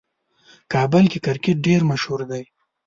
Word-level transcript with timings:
کابل 0.73 1.03
کې 1.11 1.19
کرکټ 1.25 1.57
ډېر 1.67 1.81
مشهور 1.91 2.21
دی. 2.31 2.43